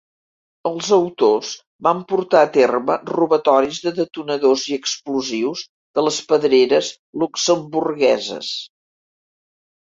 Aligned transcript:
Els 0.67 0.87
autors 0.95 1.49
van 1.87 1.99
portar 2.11 2.41
a 2.45 2.49
terme 2.55 2.95
robatoris 3.09 3.81
de 3.83 3.93
detonadors 3.99 4.63
i 4.71 4.79
explosius 4.79 5.63
de 5.99 6.07
les 6.07 6.19
pedreres 6.33 6.91
luxemburgueses. 7.25 8.51